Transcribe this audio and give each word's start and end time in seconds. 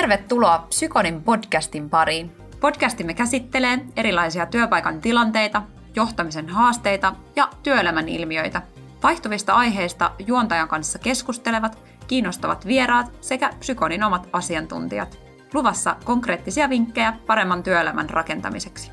Tervetuloa 0.00 0.66
Psykonin 0.68 1.22
podcastin 1.22 1.90
pariin. 1.90 2.30
Podcastimme 2.60 3.14
käsittelee 3.14 3.78
erilaisia 3.96 4.46
työpaikan 4.46 5.00
tilanteita, 5.00 5.62
johtamisen 5.96 6.48
haasteita 6.48 7.14
ja 7.36 7.48
työelämän 7.62 8.08
ilmiöitä. 8.08 8.62
Vaihtuvista 9.02 9.52
aiheista 9.52 10.12
juontajan 10.26 10.68
kanssa 10.68 10.98
keskustelevat, 10.98 11.78
kiinnostavat 12.06 12.66
vieraat 12.66 13.12
sekä 13.20 13.50
Psykonin 13.58 14.02
omat 14.02 14.28
asiantuntijat. 14.32 15.18
Luvassa 15.54 15.96
konkreettisia 16.04 16.68
vinkkejä 16.70 17.12
paremman 17.26 17.62
työelämän 17.62 18.10
rakentamiseksi. 18.10 18.90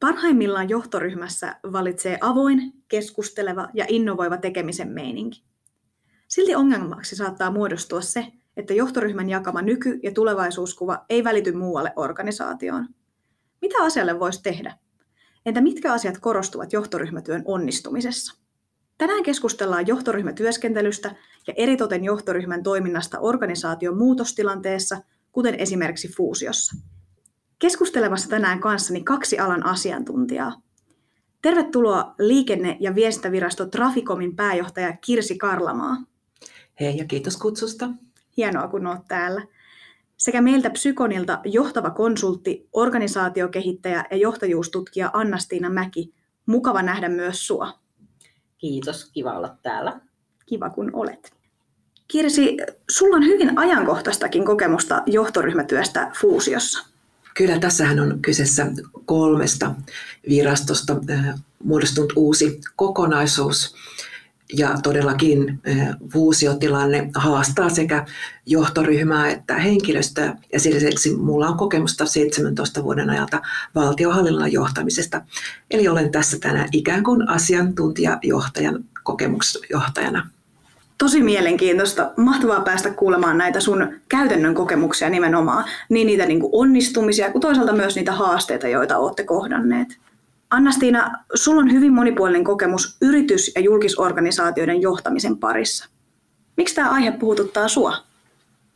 Parhaimmillaan 0.00 0.68
johtoryhmässä 0.68 1.56
valitsee 1.72 2.18
avoin, 2.20 2.72
keskusteleva 2.88 3.68
ja 3.74 3.84
innovoiva 3.88 4.36
tekemisen 4.36 4.88
meininki. 4.88 5.53
Silti 6.34 6.54
ongelmaksi 6.54 7.16
saattaa 7.16 7.50
muodostua 7.50 8.00
se, 8.00 8.26
että 8.56 8.74
johtoryhmän 8.74 9.28
jakama 9.28 9.62
nyky- 9.62 10.00
ja 10.02 10.12
tulevaisuuskuva 10.12 11.04
ei 11.08 11.24
välity 11.24 11.52
muualle 11.52 11.92
organisaatioon. 11.96 12.88
Mitä 13.62 13.82
asialle 13.82 14.20
voisi 14.20 14.42
tehdä? 14.42 14.78
Entä 15.46 15.60
mitkä 15.60 15.92
asiat 15.92 16.18
korostuvat 16.18 16.72
johtoryhmätyön 16.72 17.42
onnistumisessa? 17.44 18.40
Tänään 18.98 19.22
keskustellaan 19.22 19.86
johtoryhmätyöskentelystä 19.86 21.14
ja 21.46 21.54
eritoten 21.56 22.04
johtoryhmän 22.04 22.62
toiminnasta 22.62 23.18
organisaation 23.20 23.98
muutostilanteessa, 23.98 24.96
kuten 25.32 25.54
esimerkiksi 25.54 26.08
fuusiossa. 26.16 26.76
Keskustelemassa 27.58 28.28
tänään 28.28 28.60
kanssani 28.60 29.04
kaksi 29.04 29.38
alan 29.38 29.66
asiantuntijaa. 29.66 30.62
Tervetuloa 31.42 32.14
liikenne- 32.18 32.76
ja 32.80 32.94
viestintävirasto 32.94 33.66
Traficomin 33.66 34.36
pääjohtaja 34.36 34.96
Kirsi 34.96 35.38
Karlamaa. 35.38 36.13
Hei 36.80 36.96
ja 36.96 37.04
kiitos 37.04 37.36
kutsusta. 37.36 37.88
Hienoa, 38.36 38.68
kun 38.68 38.86
olet 38.86 39.08
täällä. 39.08 39.46
Sekä 40.16 40.40
meiltä 40.40 40.70
Psykonilta 40.70 41.40
johtava 41.44 41.90
konsultti, 41.90 42.68
organisaatiokehittäjä 42.72 44.04
ja 44.10 44.16
johtajuustutkija 44.16 45.10
Anna-Stiina 45.12 45.70
Mäki. 45.70 46.14
Mukava 46.46 46.82
nähdä 46.82 47.08
myös 47.08 47.46
sua. 47.46 47.78
Kiitos, 48.58 49.10
kiva 49.12 49.32
olla 49.32 49.56
täällä. 49.62 50.00
Kiva, 50.46 50.70
kun 50.70 50.90
olet. 50.92 51.32
Kirsi, 52.08 52.56
sulla 52.90 53.16
on 53.16 53.24
hyvin 53.24 53.58
ajankohtaistakin 53.58 54.44
kokemusta 54.44 55.02
johtoryhmätyöstä 55.06 56.10
Fuusiossa. 56.20 56.86
Kyllä, 57.36 57.58
tässähän 57.58 58.00
on 58.00 58.18
kyseessä 58.22 58.66
kolmesta 59.04 59.74
virastosta 60.28 60.96
muodostunut 61.64 62.12
uusi 62.16 62.60
kokonaisuus. 62.76 63.74
Ja 64.52 64.74
todellakin 64.82 65.60
fuusiotilanne 66.12 67.10
haastaa 67.14 67.68
sekä 67.68 68.06
johtoryhmää 68.46 69.30
että 69.30 69.54
henkilöstöä. 69.54 70.36
Ja 70.52 70.60
sen 70.60 70.74
lisäksi 70.74 71.16
minulla 71.16 71.48
on 71.48 71.56
kokemusta 71.56 72.06
17 72.06 72.84
vuoden 72.84 73.10
ajalta 73.10 73.42
valtiohallinnon 73.74 74.52
johtamisesta. 74.52 75.22
Eli 75.70 75.88
olen 75.88 76.12
tässä 76.12 76.38
tänään 76.38 76.68
ikään 76.72 77.04
kuin 77.04 77.28
asiantuntijajohtajan 77.28 78.84
kokemusjohtajana. 79.02 80.30
Tosi 80.98 81.22
mielenkiintoista. 81.22 82.12
Mahtavaa 82.16 82.60
päästä 82.60 82.90
kuulemaan 82.90 83.38
näitä 83.38 83.60
sun 83.60 84.00
käytännön 84.08 84.54
kokemuksia 84.54 85.10
nimenomaan. 85.10 85.64
Niin 85.88 86.06
niitä 86.06 86.26
niin 86.26 86.40
kuin 86.40 86.50
onnistumisia 86.52 87.30
kuin 87.30 87.42
toisaalta 87.42 87.72
myös 87.72 87.96
niitä 87.96 88.12
haasteita, 88.12 88.68
joita 88.68 88.98
olette 88.98 89.24
kohdanneet. 89.24 89.98
Anna-Stiina, 90.54 91.24
sulla 91.34 91.60
on 91.60 91.72
hyvin 91.72 91.92
monipuolinen 91.92 92.44
kokemus 92.44 92.96
yritys- 93.00 93.52
ja 93.54 93.60
julkisorganisaatioiden 93.60 94.82
johtamisen 94.82 95.38
parissa. 95.38 95.88
Miksi 96.56 96.74
tämä 96.74 96.90
aihe 96.90 97.10
puhututtaa 97.12 97.68
sua? 97.68 97.96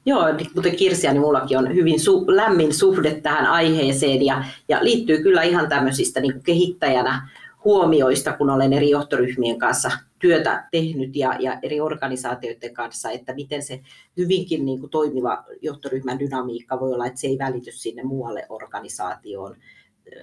Joo, 0.06 0.24
kuten 0.54 0.76
Kirsiä, 0.76 1.12
niin 1.12 1.20
mullakin 1.20 1.58
on 1.58 1.74
hyvin 1.74 1.94
su- 1.94 2.36
lämmin 2.36 2.74
suhde 2.74 3.20
tähän 3.20 3.46
aiheeseen 3.46 4.26
ja, 4.26 4.44
ja 4.68 4.78
liittyy 4.84 5.22
kyllä 5.22 5.42
ihan 5.42 5.68
tämmöisistä 5.68 6.20
niin 6.20 6.42
kehittäjänä 6.42 7.28
huomioista, 7.64 8.32
kun 8.32 8.50
olen 8.50 8.72
eri 8.72 8.90
johtoryhmien 8.90 9.58
kanssa 9.58 9.90
työtä 10.18 10.68
tehnyt 10.70 11.16
ja, 11.16 11.36
ja 11.40 11.58
eri 11.62 11.80
organisaatioiden 11.80 12.74
kanssa, 12.74 13.10
että 13.10 13.34
miten 13.34 13.62
se 13.62 13.80
hyvinkin 14.16 14.64
niin 14.64 14.80
kuin 14.80 14.90
toimiva 14.90 15.44
johtoryhmän 15.62 16.18
dynamiikka 16.18 16.80
voi 16.80 16.92
olla, 16.92 17.06
että 17.06 17.20
se 17.20 17.26
ei 17.26 17.38
välity 17.38 17.72
sinne 17.72 18.02
muualle 18.02 18.46
organisaatioon 18.48 19.56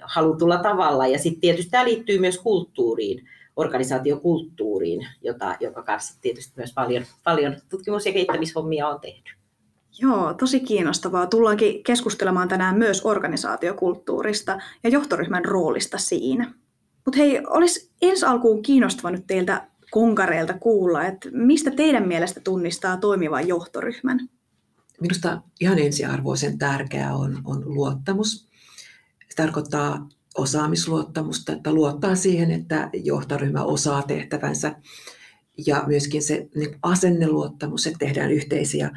halutulla 0.02 0.58
tavalla. 0.58 1.06
Ja 1.06 1.18
sitten 1.18 1.40
tietysti 1.40 1.70
tämä 1.70 1.84
liittyy 1.84 2.18
myös 2.18 2.38
kulttuuriin, 2.38 3.28
organisaatiokulttuuriin, 3.56 5.06
jota, 5.22 5.56
joka 5.60 5.82
kanssa 5.82 6.20
tietysti 6.20 6.52
myös 6.56 6.72
paljon, 6.74 7.04
paljon 7.24 7.56
tutkimus- 7.68 8.06
ja 8.06 8.12
kehittämishommia 8.12 8.88
on 8.88 9.00
tehty. 9.00 9.30
Joo, 9.98 10.34
tosi 10.34 10.60
kiinnostavaa. 10.60 11.26
Tullaankin 11.26 11.84
keskustelemaan 11.84 12.48
tänään 12.48 12.78
myös 12.78 13.06
organisaatiokulttuurista 13.06 14.58
ja 14.84 14.90
johtoryhmän 14.90 15.44
roolista 15.44 15.98
siinä. 15.98 16.54
Mutta 17.04 17.18
hei, 17.18 17.42
olisi 17.46 17.90
ensi 18.02 18.26
alkuun 18.26 18.62
kiinnostava 18.62 19.10
nyt 19.10 19.26
teiltä 19.26 19.68
konkareilta 19.90 20.54
kuulla, 20.58 21.04
että 21.04 21.28
mistä 21.32 21.70
teidän 21.70 22.08
mielestä 22.08 22.40
tunnistaa 22.40 22.96
toimivan 22.96 23.48
johtoryhmän? 23.48 24.28
Minusta 25.00 25.42
ihan 25.60 25.78
ensiarvoisen 25.78 26.58
tärkeää 26.58 27.16
on, 27.16 27.40
on 27.44 27.62
luottamus. 27.74 28.45
Se 29.36 29.42
tarkoittaa 29.42 30.08
osaamisluottamusta, 30.36 31.52
että 31.52 31.72
luottaa 31.72 32.14
siihen, 32.14 32.50
että 32.50 32.90
johtoryhmä 32.92 33.64
osaa 33.64 34.02
tehtävänsä. 34.02 34.74
Ja 35.66 35.84
myöskin 35.86 36.22
se 36.22 36.48
niin 36.54 36.78
asenneluottamus, 36.82 37.86
että 37.86 37.98
tehdään 37.98 38.32
yhteisiä 38.32 38.90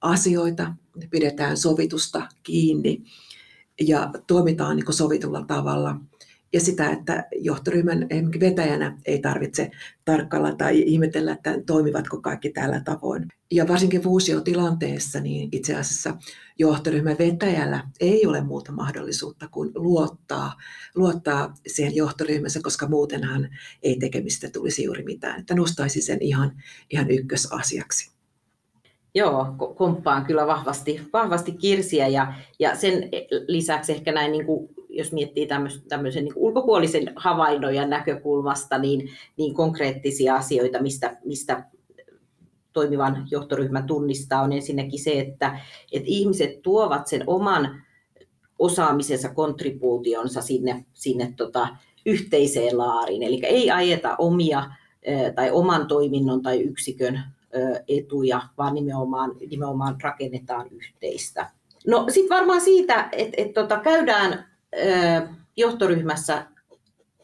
asioita, 0.00 0.74
pidetään 1.10 1.56
sovitusta 1.56 2.28
kiinni 2.42 3.04
ja 3.80 4.10
toimitaan 4.26 4.76
niin 4.76 4.92
sovitulla 4.92 5.44
tavalla– 5.46 5.96
ja 6.54 6.60
sitä, 6.60 6.90
että 6.90 7.28
johtoryhmän 7.32 8.06
vetäjänä 8.40 8.98
ei 9.06 9.18
tarvitse 9.18 9.70
tarkkailla 10.04 10.54
tai 10.54 10.82
ihmetellä, 10.86 11.32
että 11.32 11.54
toimivatko 11.66 12.20
kaikki 12.20 12.50
tällä 12.50 12.80
tavoin. 12.84 13.28
Ja 13.50 13.68
varsinkin 13.68 14.00
fuusiotilanteessa, 14.00 15.20
niin 15.20 15.48
itse 15.52 15.76
asiassa 15.76 16.16
johtoryhmän 16.58 17.16
vetäjällä 17.18 17.84
ei 18.00 18.26
ole 18.26 18.40
muuta 18.40 18.72
mahdollisuutta 18.72 19.48
kuin 19.48 19.70
luottaa, 19.74 20.52
luottaa 20.94 21.54
siihen 21.66 21.96
johtoryhmänsä, 21.96 22.60
koska 22.62 22.88
muutenhan 22.88 23.48
ei 23.82 23.98
tekemistä 23.98 24.50
tulisi 24.50 24.84
juuri 24.84 25.04
mitään. 25.04 25.40
Että 25.40 25.54
nostaisi 25.54 26.02
sen 26.02 26.18
ihan, 26.20 26.62
ihan 26.90 27.10
ykkösasiaksi. 27.10 28.14
Joo, 29.14 29.46
komppaan 29.76 30.26
kyllä 30.26 30.46
vahvasti, 30.46 31.00
vahvasti 31.12 31.52
kirsiä 31.52 32.08
ja, 32.08 32.34
ja 32.58 32.76
sen 32.76 33.08
lisäksi 33.48 33.92
ehkä 33.92 34.12
näin 34.12 34.32
niin 34.32 34.46
kuin 34.46 34.73
jos 34.96 35.12
miettii 35.12 35.48
tämmöisen 35.88 36.24
niin 36.24 36.34
ulkopuolisen 36.36 37.12
havainnon 37.16 37.74
ja 37.74 37.86
näkökulmasta, 37.86 38.78
niin, 38.78 39.10
niin 39.36 39.54
konkreettisia 39.54 40.36
asioita, 40.36 40.82
mistä, 40.82 41.16
mistä 41.24 41.64
toimivan 42.72 43.26
johtoryhmän 43.30 43.86
tunnistaa, 43.86 44.42
on 44.42 44.52
ensinnäkin 44.52 45.02
se, 45.02 45.20
että, 45.20 45.60
että 45.92 46.08
ihmiset 46.08 46.62
tuovat 46.62 47.06
sen 47.06 47.24
oman 47.26 47.82
osaamisensa, 48.58 49.28
kontribuutionsa 49.28 50.42
sinne, 50.42 50.84
sinne 50.92 51.34
tota, 51.36 51.68
yhteiseen 52.06 52.78
laariin. 52.78 53.22
Eli 53.22 53.40
ei 53.42 53.70
ajeta 53.70 54.14
omia 54.18 54.70
tai 55.34 55.50
oman 55.50 55.86
toiminnon 55.86 56.42
tai 56.42 56.60
yksikön 56.60 57.20
etuja, 57.88 58.42
vaan 58.58 58.74
nimenomaan, 58.74 59.32
nimenomaan 59.50 59.96
rakennetaan 60.02 60.68
yhteistä. 60.70 61.50
No 61.86 62.04
sitten 62.08 62.36
varmaan 62.36 62.60
siitä, 62.60 63.08
että 63.12 63.42
et, 63.42 63.54
tota, 63.54 63.80
käydään 63.80 64.53
johtoryhmässä 65.56 66.46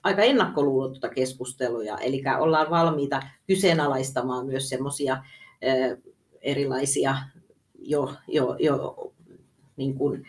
aika 0.02 0.22
ennakkoluulotonta 0.22 1.08
keskusteluja, 1.08 1.98
eli 1.98 2.22
ollaan 2.38 2.70
valmiita 2.70 3.22
kyseenalaistamaan 3.46 4.46
myös 4.46 4.68
semmoisia 4.68 5.24
erilaisia 6.42 7.16
jo, 7.78 8.14
jo, 8.28 8.56
jo 8.58 8.96
niin 9.76 9.94
kuin 9.94 10.26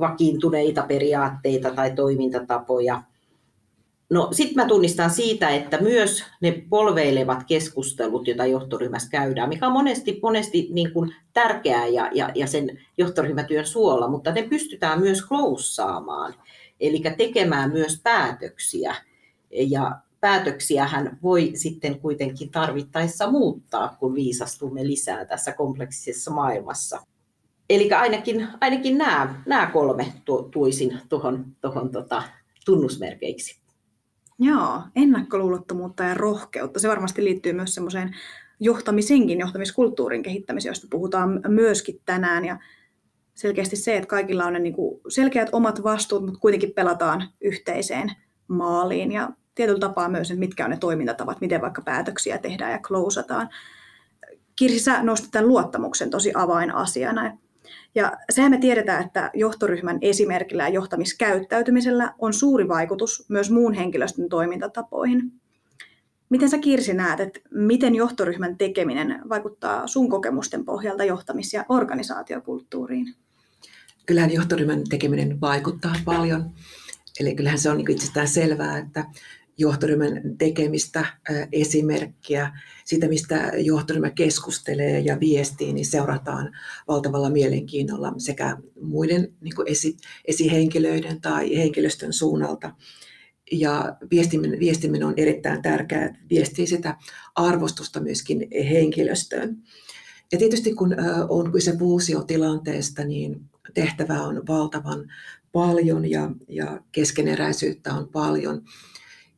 vakiintuneita 0.00 0.82
periaatteita 0.82 1.70
tai 1.70 1.90
toimintatapoja. 1.90 3.02
No 4.10 4.28
sitten 4.32 4.64
mä 4.64 4.68
tunnistan 4.68 5.10
siitä, 5.10 5.48
että 5.48 5.80
myös 5.80 6.24
ne 6.40 6.64
polveilevat 6.68 7.44
keskustelut, 7.46 8.26
joita 8.26 8.46
johtoryhmässä 8.46 9.10
käydään, 9.10 9.48
mikä 9.48 9.66
on 9.66 9.72
monesti, 9.72 10.18
monesti 10.22 10.68
niin 10.70 10.92
kuin 10.92 11.14
tärkeää 11.32 11.86
ja, 11.86 12.10
ja, 12.14 12.30
ja 12.34 12.46
sen 12.46 12.78
johtoryhmätyön 12.98 13.66
suola, 13.66 14.08
mutta 14.08 14.32
ne 14.32 14.42
pystytään 14.42 15.00
myös 15.00 15.22
kloussaamaan 15.22 16.34
eli 16.80 17.02
tekemään 17.16 17.72
myös 17.72 18.00
päätöksiä. 18.02 18.94
Ja 19.50 19.98
päätöksiähän 20.20 21.18
voi 21.22 21.50
sitten 21.54 22.00
kuitenkin 22.00 22.50
tarvittaessa 22.50 23.30
muuttaa, 23.30 23.96
kun 24.00 24.14
viisastumme 24.14 24.86
lisää 24.86 25.24
tässä 25.24 25.52
kompleksisessa 25.52 26.30
maailmassa. 26.30 27.00
Eli 27.70 27.92
ainakin, 27.92 28.48
ainakin 28.60 28.98
nämä, 28.98 29.42
nämä 29.46 29.66
kolme 29.66 30.12
tuisin 30.50 30.98
tuohon, 31.08 31.46
tuohon 31.60 31.90
tota, 31.90 32.22
tunnusmerkeiksi. 32.64 33.60
Joo, 34.38 34.82
ennakkoluulottomuutta 34.96 36.02
ja 36.02 36.14
rohkeutta. 36.14 36.80
Se 36.80 36.88
varmasti 36.88 37.24
liittyy 37.24 37.52
myös 37.52 37.74
semmoiseen 37.74 38.16
johtamisenkin, 38.60 39.40
johtamiskulttuurin 39.40 40.22
kehittämisen, 40.22 40.70
josta 40.70 40.86
puhutaan 40.90 41.40
myöskin 41.48 42.00
tänään. 42.04 42.44
Ja 42.44 42.58
selkeästi 43.40 43.76
se, 43.76 43.96
että 43.96 44.06
kaikilla 44.06 44.44
on 44.44 44.52
ne 44.52 44.58
niin 44.58 44.74
kuin 44.74 45.00
selkeät 45.08 45.48
omat 45.52 45.82
vastuut, 45.82 46.24
mutta 46.24 46.40
kuitenkin 46.40 46.72
pelataan 46.74 47.28
yhteiseen 47.40 48.12
maaliin. 48.48 49.12
Ja 49.12 49.30
tietyllä 49.54 49.80
tapaa 49.80 50.08
myös, 50.08 50.30
että 50.30 50.40
mitkä 50.40 50.64
on 50.64 50.70
ne 50.70 50.76
toimintatavat, 50.76 51.40
miten 51.40 51.60
vaikka 51.60 51.82
päätöksiä 51.82 52.38
tehdään 52.38 52.72
ja 52.72 52.78
klousataan. 52.78 53.48
Kirsi, 54.56 54.80
sä 54.80 55.02
nostit 55.02 55.30
tämän 55.30 55.48
luottamuksen 55.48 56.10
tosi 56.10 56.32
avainasiana. 56.34 57.38
Ja 57.94 58.12
sehän 58.30 58.50
me 58.50 58.58
tiedetään, 58.58 59.04
että 59.06 59.30
johtoryhmän 59.34 59.98
esimerkillä 60.00 60.62
ja 60.62 60.74
johtamiskäyttäytymisellä 60.74 62.14
on 62.18 62.32
suuri 62.32 62.68
vaikutus 62.68 63.26
myös 63.28 63.50
muun 63.50 63.74
henkilöstön 63.74 64.28
toimintatapoihin. 64.28 65.32
Miten 66.28 66.48
sä 66.48 66.58
Kirsi 66.58 66.94
näet, 66.94 67.20
että 67.20 67.40
miten 67.50 67.94
johtoryhmän 67.94 68.58
tekeminen 68.58 69.22
vaikuttaa 69.28 69.86
sun 69.86 70.08
kokemusten 70.08 70.64
pohjalta 70.64 71.04
johtamis- 71.04 71.54
ja 71.54 71.64
organisaatiokulttuuriin? 71.68 73.14
Kyllähän 74.10 74.32
johtoryhmän 74.32 74.84
tekeminen 74.88 75.40
vaikuttaa 75.40 75.94
paljon. 76.04 76.50
Eli 77.20 77.34
kyllähän 77.34 77.58
se 77.58 77.70
on 77.70 77.76
niin 77.76 77.90
itsestään 77.90 78.28
selvää, 78.28 78.78
että 78.78 79.04
johtoryhmän 79.58 80.38
tekemistä, 80.38 81.06
esimerkkiä, 81.52 82.58
sitä 82.84 83.08
mistä 83.08 83.52
johtoryhmä 83.56 84.10
keskustelee 84.10 85.00
ja 85.00 85.20
viestii, 85.20 85.72
niin 85.72 85.86
seurataan 85.86 86.52
valtavalla 86.88 87.30
mielenkiinnolla 87.30 88.12
sekä 88.18 88.56
muiden 88.82 89.32
niin 89.40 89.54
esi, 89.66 89.96
esihenkilöiden 90.24 91.20
tai 91.20 91.56
henkilöstön 91.56 92.12
suunnalta. 92.12 92.74
Ja 93.52 93.96
viestiminen, 94.10 94.60
viestiminen 94.60 95.08
on 95.08 95.14
erittäin 95.16 95.62
tärkeää, 95.62 96.04
että 96.04 96.18
viestii 96.30 96.66
sitä 96.66 96.96
arvostusta 97.34 98.00
myöskin 98.00 98.48
henkilöstöön. 98.70 99.56
Ja 100.32 100.38
tietysti 100.38 100.74
kun 100.74 100.96
on 101.28 101.52
kyse 101.52 101.76
fuusiotilanteesta, 101.76 103.04
niin 103.04 103.40
tehtävää 103.74 104.22
on 104.22 104.42
valtavan 104.48 105.12
paljon 105.52 106.10
ja, 106.10 106.30
ja 106.48 106.80
keskeneräisyyttä 106.92 107.94
on 107.94 108.08
paljon. 108.08 108.62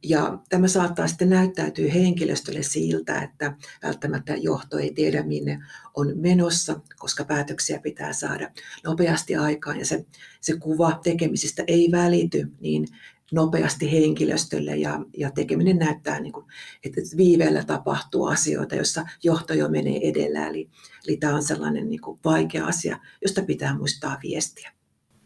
Ja 0.05 0.38
tämä 0.49 0.69
saattaa 0.69 1.08
sitten 1.08 1.31
näyttäytyä 1.31 1.90
henkilöstölle 1.90 2.62
siltä, 2.62 3.23
että 3.23 3.56
välttämättä 3.82 4.37
johto 4.37 4.79
ei 4.79 4.94
tiedä 4.94 5.23
minne 5.23 5.58
on 5.94 6.12
menossa, 6.14 6.81
koska 6.99 7.25
päätöksiä 7.25 7.79
pitää 7.79 8.12
saada 8.12 8.50
nopeasti 8.84 9.37
aikaan 9.37 9.79
ja 9.79 9.87
se, 9.87 10.06
se 10.40 10.56
kuva 10.56 11.00
tekemisistä 11.02 11.64
ei 11.67 11.88
välity 11.90 12.52
niin 12.61 12.87
nopeasti 13.32 13.93
henkilöstölle 13.93 14.76
ja, 14.76 14.99
ja 15.17 15.31
tekeminen 15.31 15.79
näyttää, 15.79 16.20
niin 16.20 16.32
kuin, 16.32 16.46
että 16.84 17.00
viiveellä 17.17 17.64
tapahtuu 17.64 18.26
asioita, 18.26 18.75
joissa 18.75 19.05
johto 19.23 19.55
jo 19.55 19.69
menee 19.69 20.00
edellä. 20.02 20.49
Eli, 20.49 20.69
eli 21.08 21.17
tämä 21.17 21.34
on 21.34 21.43
sellainen 21.43 21.90
niin 21.90 22.00
kuin 22.00 22.19
vaikea 22.25 22.67
asia, 22.67 22.99
josta 23.23 23.43
pitää 23.43 23.76
muistaa 23.79 24.19
viestiä. 24.23 24.73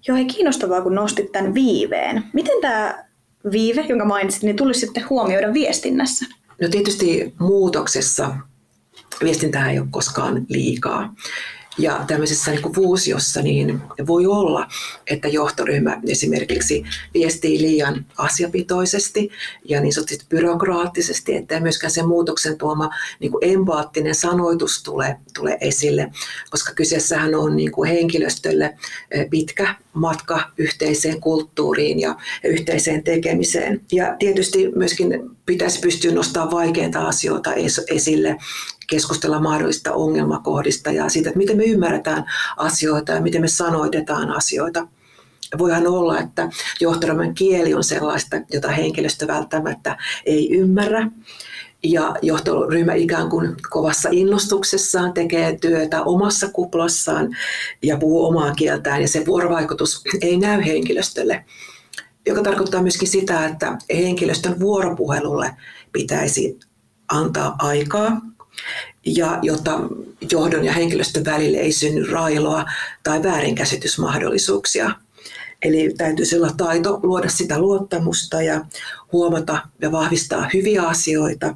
Joo, 0.09 0.19
kiinnostavaa, 0.35 0.83
kun 0.83 0.95
nostit 0.95 1.33
tämän 1.33 1.55
viiveen. 1.55 2.25
Miten 2.33 2.61
tämä 2.61 3.05
viive, 3.53 3.81
jonka 3.89 4.05
mainitsit, 4.05 4.43
niin 4.43 4.57
tulisi 4.57 4.81
sitten 4.81 5.09
huomioida 5.11 5.53
viestinnässä? 5.53 6.27
No 6.63 6.69
tietysti 6.69 7.35
muutoksessa 7.41 8.37
viestintää 9.25 9.71
ei 9.71 9.79
ole 9.79 9.89
koskaan 9.91 10.47
liikaa. 10.49 11.15
Ja 11.79 12.05
tämmöisessä 12.07 12.51
niin 12.51 12.73
fuusiossa 12.75 13.43
niin 13.43 13.83
voi 14.07 14.27
olla, 14.27 14.69
että 15.07 15.29
johtoryhmä 15.29 16.01
esimerkiksi 16.09 16.85
viestii 17.15 17.61
liian 17.61 18.07
asiapitoisesti 18.19 19.31
ja 19.65 19.81
niin 19.81 19.93
sanotusti 19.93 20.27
byrokraattisesti, 20.29 21.37
että 21.37 21.61
myöskään 21.61 21.91
sen 21.91 22.09
muutoksen 22.09 22.59
tuoma 22.59 22.91
niin 23.21 23.33
kuin 23.33 23.45
empaattinen 23.45 24.15
sanoitus 24.15 24.83
tule, 24.83 25.17
tule 25.35 25.59
esille, 25.61 26.11
koska 26.51 26.75
kyseessähän 26.75 27.35
on 27.35 27.57
niin 27.57 27.73
kuin 27.73 27.91
henkilöstölle 27.91 28.77
eh, 29.11 29.31
pitkä 29.31 29.75
matka 29.97 30.51
yhteiseen 30.59 31.21
kulttuuriin 31.21 32.01
ja 32.01 32.17
yhteiseen 32.45 33.03
tekemiseen. 33.03 33.81
Ja 33.93 34.17
tietysti 34.19 34.73
myöskin 34.77 35.31
pitäisi 35.47 35.81
pystyä 35.81 36.13
nostamaan 36.13 36.51
vaikeita 36.51 37.07
asioita 37.07 37.51
esille 37.91 38.37
keskustella 38.87 39.41
mahdollisista 39.41 39.93
ongelmakohdista 39.93 40.91
ja 40.91 41.09
siitä, 41.09 41.29
että 41.29 41.39
miten 41.39 41.57
me 41.57 41.65
ymmärretään 41.65 42.25
asioita 42.57 43.13
ja 43.13 43.21
miten 43.21 43.41
me 43.41 43.49
sanoitetaan 43.49 44.31
asioita. 44.31 44.89
Voihan 45.59 45.87
olla, 45.87 46.21
että 46.21 46.49
johtoryhmän 46.81 47.35
kieli 47.35 47.75
on 47.75 47.85
sellaista, 47.85 48.37
jota 48.53 48.69
henkilöstö 48.69 49.27
välttämättä 49.27 49.97
ei 50.27 50.51
ymmärrä. 50.53 51.11
Ja 51.83 52.15
johtoryhmä 52.23 52.95
ikään 52.95 53.31
kuin 53.31 53.57
kovassa 53.71 54.09
innostuksessaan 54.13 55.13
tekee 55.13 55.59
työtä 55.59 56.03
omassa 56.03 56.49
kuplassaan 56.49 57.37
ja 57.83 57.97
puhuu 57.97 58.27
omaa 58.27 58.55
kieltään 58.55 59.03
ja 59.03 59.09
se 59.09 59.27
vuorovaikutus 59.27 60.03
ei 60.21 60.37
näy 60.37 60.65
henkilöstölle 60.67 61.45
joka 62.27 62.43
tarkoittaa 62.43 62.83
myöskin 62.83 63.09
sitä, 63.09 63.47
että 63.47 63.79
henkilöstön 63.91 64.61
vuoropuhelulle 64.61 65.57
pitäisi 65.93 66.59
antaa 67.09 67.57
aikaa 67.59 68.21
ja 69.07 69.39
jotta 69.43 69.81
johdon 70.33 70.65
ja 70.65 70.73
henkilöstön 70.73 71.25
välille 71.25 71.59
ei 71.59 71.73
synny 71.73 72.07
railoa 72.11 72.65
tai 73.03 73.23
väärinkäsitysmahdollisuuksia. 73.23 74.91
Eli 75.67 75.95
täytyisi 75.99 76.37
olla 76.37 76.51
taito 76.57 77.01
luoda 77.03 77.29
sitä 77.29 77.59
luottamusta 77.59 78.43
ja 78.43 78.65
huomata 79.13 79.59
ja 79.81 79.93
vahvistaa 79.93 80.49
hyviä 80.55 80.83
asioita 80.83 81.55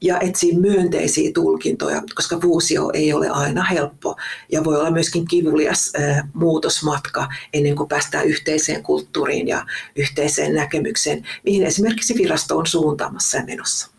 ja 0.00 0.20
etsiä 0.20 0.58
myönteisiä 0.58 1.30
tulkintoja, 1.34 2.02
koska 2.14 2.38
fuusio 2.40 2.90
ei 2.94 3.12
ole 3.12 3.28
aina 3.28 3.64
helppo. 3.64 4.16
Ja 4.52 4.64
voi 4.64 4.80
olla 4.80 4.90
myöskin 4.90 5.26
kivulias 5.26 5.92
muutosmatka 6.34 7.28
ennen 7.52 7.76
kuin 7.76 7.88
päästään 7.88 8.26
yhteiseen 8.26 8.82
kulttuuriin 8.82 9.48
ja 9.48 9.66
yhteiseen 9.96 10.54
näkemykseen, 10.54 11.26
mihin 11.44 11.66
esimerkiksi 11.66 12.14
virasto 12.14 12.58
on 12.58 12.66
suuntaamassa 12.66 13.36
ja 13.36 13.44
menossa 13.44 13.93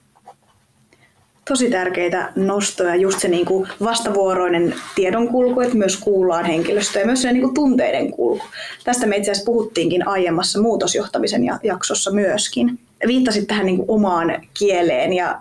tosi 1.49 1.69
tärkeitä 1.69 2.31
nostoja, 2.35 2.95
just 2.95 3.19
se 3.19 3.27
niin 3.27 3.45
kuin 3.45 3.67
vastavuoroinen 3.83 4.75
tiedonkulku, 4.95 5.61
että 5.61 5.77
myös 5.77 5.97
kuullaan 5.97 6.45
henkilöstöä 6.45 7.01
ja 7.01 7.05
myös 7.05 7.21
se 7.21 7.33
niin 7.33 7.43
kuin 7.43 7.53
tunteiden 7.53 8.11
kulku. 8.11 8.45
Tästä 8.83 9.05
me 9.05 9.17
itse 9.17 9.31
asiassa 9.31 9.45
puhuttiinkin 9.45 10.07
aiemmassa 10.07 10.61
muutosjohtamisen 10.61 11.41
jaksossa 11.63 12.11
myöskin. 12.11 12.79
Viittasit 13.07 13.47
tähän 13.47 13.65
niin 13.65 13.77
kuin 13.77 13.89
omaan 13.89 14.41
kieleen 14.59 15.13
ja 15.13 15.39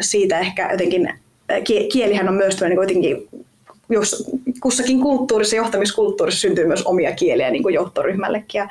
siitä 0.00 0.38
ehkä 0.38 0.68
jotenkin, 0.72 1.14
kielihän 1.92 2.28
on 2.28 2.34
myös 2.34 2.60
niin 2.60 2.72
jotenkin 2.72 3.28
jos 3.90 4.30
kussakin 4.60 5.00
kulttuurissa, 5.00 5.56
johtamiskulttuurissa 5.56 6.40
syntyy 6.40 6.66
myös 6.66 6.82
omia 6.82 7.12
kieliä 7.12 7.50
niin 7.50 7.62
kuin 7.62 7.74
johtoryhmällekin. 7.74 8.58
Ja 8.58 8.68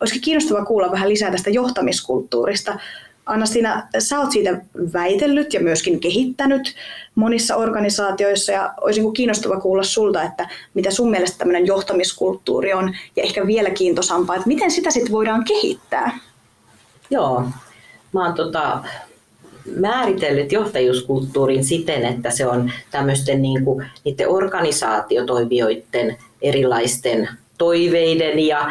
olisikin 0.00 0.22
kiinnostavaa 0.22 0.64
kuulla 0.64 0.90
vähän 0.90 1.08
lisää 1.08 1.30
tästä 1.30 1.50
johtamiskulttuurista. 1.50 2.78
Anna, 3.28 3.46
sinä, 3.46 3.88
sä 3.98 4.20
oot 4.20 4.30
siitä 4.30 4.60
väitellyt 4.92 5.54
ja 5.54 5.60
myöskin 5.60 6.00
kehittänyt 6.00 6.74
monissa 7.14 7.56
organisaatioissa 7.56 8.52
ja 8.52 8.74
olisi 8.80 9.00
kiinnostava 9.16 9.60
kuulla 9.60 9.82
sulta, 9.82 10.22
että 10.22 10.48
mitä 10.74 10.90
sun 10.90 11.10
mielestä 11.10 11.38
tämmöinen 11.38 11.66
johtamiskulttuuri 11.66 12.72
on 12.72 12.94
ja 13.16 13.22
ehkä 13.22 13.46
vielä 13.46 13.70
kiintosampaa, 13.70 14.36
että 14.36 14.48
miten 14.48 14.70
sitä 14.70 14.90
sitten 14.90 15.12
voidaan 15.12 15.44
kehittää? 15.44 16.18
Joo, 17.10 17.44
mä 18.12 18.24
oon 18.24 18.34
tota, 18.34 18.84
määritellyt 19.76 20.52
johtajuuskulttuurin 20.52 21.64
siten, 21.64 22.04
että 22.04 22.30
se 22.30 22.46
on 22.46 22.72
tämmöisten 22.90 23.42
niin 23.42 23.64
kuin, 23.64 23.86
niiden 24.04 24.28
organisaatiotoimijoiden 24.28 26.16
erilaisten 26.42 27.28
toiveiden 27.58 28.38
ja 28.38 28.70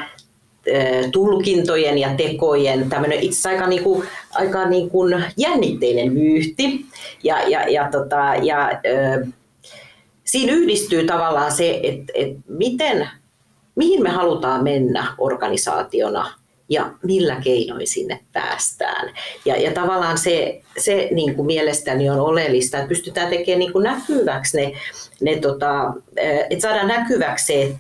tulkintojen 1.12 1.98
ja 1.98 2.10
tekojen 2.18 2.90
tämmöinen 2.90 3.20
itse 3.20 3.50
aika, 3.50 3.68
niin 3.68 3.84
kuin, 3.84 4.08
aika 4.32 4.70
niin 4.70 4.90
kuin 4.90 5.24
jännitteinen 5.38 6.14
vyyhti. 6.14 6.86
Ja, 7.24 7.50
ja, 7.50 7.70
ja, 7.70 7.90
tota, 7.92 8.36
ja 8.42 8.72
ö, 8.72 9.28
siinä 10.24 10.54
yhdistyy 10.54 11.06
tavallaan 11.06 11.52
se, 11.52 11.80
että, 11.84 12.14
että 12.16 12.40
miten, 12.48 13.10
mihin 13.76 14.04
me 14.04 14.10
halutaan 14.10 14.64
mennä 14.64 15.16
organisaationa 15.18 16.34
ja 16.70 16.92
millä 17.04 17.36
keinoin 17.44 17.88
sinne 17.88 18.20
päästään. 18.34 19.14
Ja, 19.46 19.62
ja 19.62 19.72
tavallaan 19.72 20.18
se, 20.18 20.62
se 20.78 21.08
niin 21.12 21.36
kuin 21.36 21.46
mielestäni 21.46 22.10
on 22.10 22.20
oleellista, 22.20 22.78
että 22.78 22.90
pystytään 22.90 23.30
tekemään 23.30 23.60
niin 23.60 23.74
kuin 23.74 23.84
näkyväksi 23.84 24.58
ne, 24.58 24.72
ne 25.22 25.36
tota, 25.36 25.94
että 26.50 26.62
saadaan 26.62 26.88
näkyväksi 26.88 27.46
se, 27.46 27.62
että, 27.64 27.80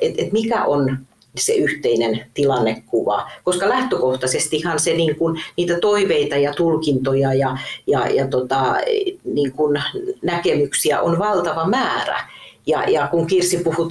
että, 0.00 0.22
että 0.22 0.32
mikä 0.32 0.64
on 0.64 0.98
se 1.38 1.52
yhteinen 1.52 2.26
tilannekuva, 2.34 3.30
koska 3.44 3.68
lähtökohtaisestihan 3.68 4.80
se 4.80 4.94
niin 4.94 5.16
kuin, 5.16 5.40
niitä 5.56 5.80
toiveita 5.80 6.36
ja 6.36 6.52
tulkintoja 6.54 7.34
ja, 7.34 7.58
ja, 7.86 8.08
ja 8.08 8.26
tota, 8.28 8.76
niin 9.24 9.52
kuin 9.52 9.82
näkemyksiä 10.22 11.00
on 11.00 11.18
valtava 11.18 11.66
määrä. 11.66 12.20
Ja, 12.66 12.84
ja 12.90 13.08
kun 13.08 13.26
Kirsi 13.26 13.58
puhui 13.58 13.88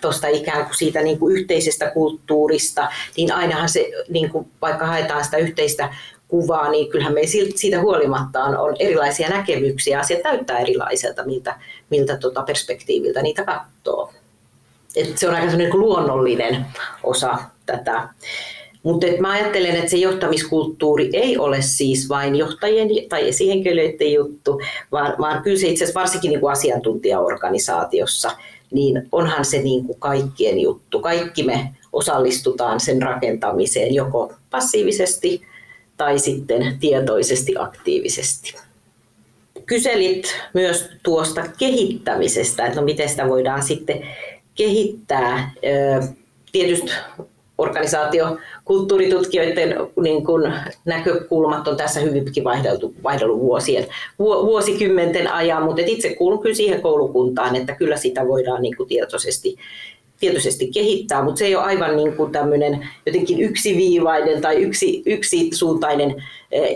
tuosta 0.00 0.28
ikään 0.28 0.64
kuin 0.64 0.76
siitä 0.76 1.02
niin 1.02 1.18
kuin 1.18 1.36
yhteisestä 1.36 1.90
kulttuurista, 1.90 2.88
niin 3.16 3.32
ainahan 3.32 3.68
se, 3.68 3.90
niin 4.08 4.30
kuin, 4.30 4.48
vaikka 4.62 4.86
haetaan 4.86 5.24
sitä 5.24 5.36
yhteistä 5.36 5.94
kuvaa, 6.28 6.70
niin 6.70 6.90
kyllähän 6.90 7.14
me 7.14 7.20
siitä 7.54 7.80
huolimatta 7.80 8.44
on, 8.44 8.56
on 8.56 8.76
erilaisia 8.78 9.28
näkemyksiä. 9.28 10.00
Asiat 10.00 10.20
näyttää 10.24 10.58
erilaiselta, 10.58 11.24
miltä, 11.24 11.60
miltä 11.90 12.16
tota 12.16 12.42
perspektiiviltä 12.42 13.22
niitä 13.22 13.44
katsoo. 13.44 14.12
Et 14.96 15.18
se 15.18 15.28
on 15.28 15.34
aika 15.34 15.56
niin 15.56 15.80
luonnollinen 15.80 16.66
osa 17.02 17.38
tätä. 17.66 18.08
Mutta 18.82 19.06
mä 19.20 19.30
ajattelen, 19.30 19.76
että 19.76 19.90
se 19.90 19.96
johtamiskulttuuri 19.96 21.10
ei 21.12 21.38
ole 21.38 21.62
siis 21.62 22.08
vain 22.08 22.36
johtajien 22.36 22.88
tai 23.08 23.28
esihenkilöiden 23.28 24.12
juttu, 24.12 24.60
vaan, 24.92 25.14
vaan 25.18 25.42
kyllä 25.42 25.58
se 25.58 25.68
itse 25.68 25.84
asiassa 25.84 26.00
varsinkin 26.00 26.30
niin 26.30 26.40
kuin 26.40 26.52
asiantuntijaorganisaatiossa, 26.52 28.30
niin 28.70 29.08
onhan 29.12 29.44
se 29.44 29.62
niin 29.62 29.84
kuin 29.84 29.98
kaikkien 29.98 30.60
juttu. 30.60 31.00
Kaikki 31.00 31.42
me 31.42 31.70
osallistutaan 31.92 32.80
sen 32.80 33.02
rakentamiseen 33.02 33.94
joko 33.94 34.32
passiivisesti 34.50 35.42
tai 35.96 36.18
sitten 36.18 36.76
tietoisesti 36.80 37.54
aktiivisesti. 37.58 38.54
Kyselit 39.66 40.26
myös 40.54 40.88
tuosta 41.02 41.44
kehittämisestä, 41.58 42.66
että 42.66 42.80
no 42.80 42.84
miten 42.84 43.08
sitä 43.08 43.28
voidaan 43.28 43.62
sitten 43.62 44.06
kehittää. 44.56 45.52
Tietysti 46.52 46.90
organisaatio 47.58 48.38
kulttuuritutkijoiden 48.64 49.76
niin 50.02 50.24
kuin, 50.24 50.52
näkökulmat 50.84 51.68
on 51.68 51.76
tässä 51.76 52.00
hyvinkin 52.00 52.44
vaihdeltu, 52.44 52.94
vaihdellut 53.02 53.40
vuosien, 53.40 53.86
vuosikymmenten 54.18 55.32
ajan, 55.32 55.62
mutta 55.62 55.82
itse 55.86 56.14
kuulun 56.14 56.42
kyllä 56.42 56.54
siihen 56.54 56.82
koulukuntaan, 56.82 57.56
että 57.56 57.74
kyllä 57.74 57.96
sitä 57.96 58.28
voidaan 58.28 58.62
niin 58.62 58.76
kuin, 58.76 58.88
tietoisesti 58.88 59.56
tietoisesti 60.20 60.70
kehittää, 60.70 61.22
mutta 61.22 61.38
se 61.38 61.44
ei 61.44 61.56
ole 61.56 61.64
aivan 61.64 61.96
niin 61.96 62.16
kuin 62.16 62.32
tämmöinen 62.32 62.88
jotenkin 63.06 63.40
yksiviivainen 63.40 64.42
tai 64.42 64.56
yksi, 64.56 65.02
yksisuuntainen 65.06 66.24